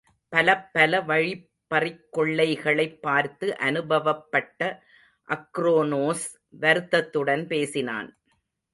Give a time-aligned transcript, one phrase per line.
[0.35, 4.83] பலப்பல வழிப்பறிக் கொள்ளைகளைப் பார்த்து அனுபவப்பட்ட
[5.27, 6.25] அக்ரோனோஸ்
[6.49, 8.17] வருத்தத்துடன் பேசினான்.